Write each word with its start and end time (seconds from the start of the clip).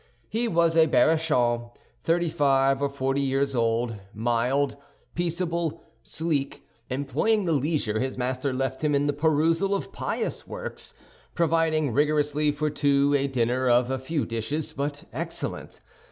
He 0.29 0.47
was 0.47 0.75
a 0.75 0.87
Berrichon, 0.87 1.69
thirty 2.03 2.29
five 2.29 2.81
or 2.81 2.89
forty 2.89 3.21
years 3.21 3.53
old, 3.53 3.93
mild, 4.15 4.75
peaceable, 5.13 5.83
sleek, 6.01 6.65
employing 6.89 7.45
the 7.45 7.51
leisure 7.51 7.99
his 7.99 8.17
master 8.17 8.51
left 8.51 8.83
him 8.83 8.95
in 8.95 9.05
the 9.05 9.13
perusal 9.13 9.75
of 9.75 9.91
pious 9.93 10.47
works, 10.47 10.95
providing 11.35 11.91
rigorously 11.93 12.51
for 12.51 12.71
two 12.71 13.13
a 13.15 13.27
dinner 13.27 13.69
of 13.69 14.01
few 14.03 14.25
dishes, 14.25 14.73
but 14.73 15.03
excellent. 15.13 15.81